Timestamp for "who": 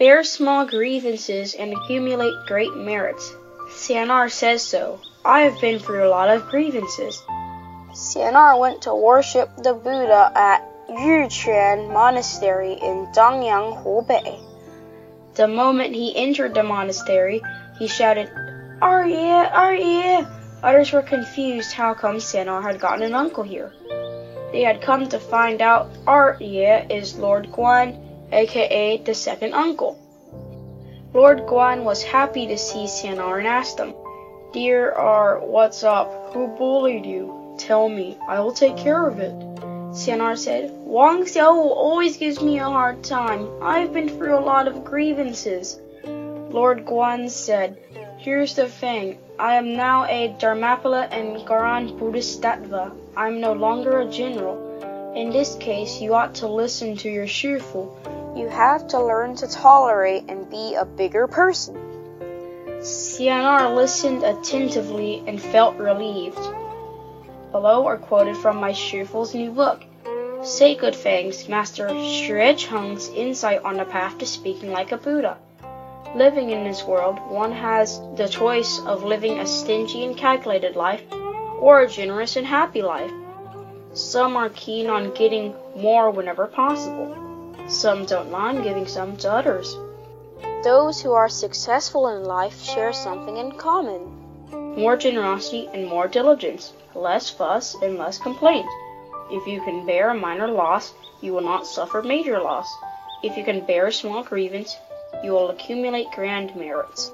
36.32-36.46, 91.00-91.12